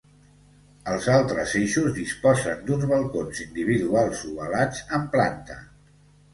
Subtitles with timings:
[0.93, 5.63] Els altres eixos disposen d'uns balcons individuals ovalats en planta.